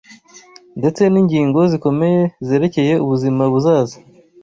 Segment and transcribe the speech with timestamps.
[0.79, 3.97] ndetse n’ingingo zikomeye zerekeye ubuzima buzaza.